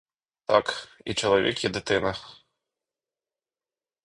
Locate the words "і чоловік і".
1.05-1.69